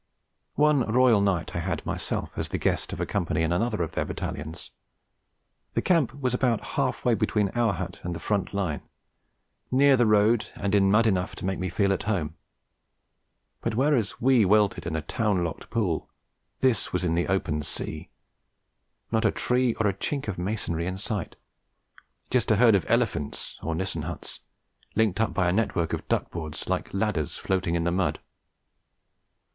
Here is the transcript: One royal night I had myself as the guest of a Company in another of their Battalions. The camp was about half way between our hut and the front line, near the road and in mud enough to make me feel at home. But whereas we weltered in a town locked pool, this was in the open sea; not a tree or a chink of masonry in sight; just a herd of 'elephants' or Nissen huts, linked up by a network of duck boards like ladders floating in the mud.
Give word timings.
One 0.55 0.79
royal 0.91 1.21
night 1.21 1.55
I 1.55 1.59
had 1.59 1.85
myself 1.85 2.31
as 2.35 2.49
the 2.49 2.57
guest 2.57 2.91
of 2.91 2.99
a 2.99 3.05
Company 3.05 3.43
in 3.43 3.51
another 3.51 3.83
of 3.83 3.91
their 3.91 4.03
Battalions. 4.03 4.71
The 5.75 5.81
camp 5.83 6.15
was 6.15 6.33
about 6.33 6.69
half 6.73 7.05
way 7.05 7.13
between 7.13 7.49
our 7.49 7.73
hut 7.73 7.99
and 8.01 8.15
the 8.15 8.19
front 8.19 8.51
line, 8.51 8.81
near 9.69 9.95
the 9.95 10.07
road 10.07 10.47
and 10.55 10.73
in 10.73 10.89
mud 10.89 11.05
enough 11.05 11.35
to 11.35 11.45
make 11.45 11.59
me 11.59 11.69
feel 11.69 11.93
at 11.93 12.01
home. 12.09 12.35
But 13.61 13.75
whereas 13.75 14.19
we 14.19 14.43
weltered 14.43 14.87
in 14.87 14.95
a 14.95 15.03
town 15.03 15.43
locked 15.43 15.69
pool, 15.69 16.09
this 16.61 16.91
was 16.91 17.03
in 17.03 17.13
the 17.13 17.27
open 17.27 17.61
sea; 17.61 18.09
not 19.11 19.23
a 19.23 19.29
tree 19.29 19.75
or 19.75 19.85
a 19.85 19.93
chink 19.93 20.27
of 20.27 20.39
masonry 20.39 20.87
in 20.87 20.97
sight; 20.97 21.35
just 22.31 22.49
a 22.49 22.55
herd 22.55 22.73
of 22.73 22.89
'elephants' 22.89 23.59
or 23.61 23.75
Nissen 23.75 24.01
huts, 24.01 24.39
linked 24.95 25.21
up 25.21 25.31
by 25.31 25.47
a 25.47 25.53
network 25.53 25.93
of 25.93 26.07
duck 26.07 26.31
boards 26.31 26.67
like 26.67 26.91
ladders 26.91 27.37
floating 27.37 27.75
in 27.75 27.83
the 27.83 27.91
mud. 27.91 28.17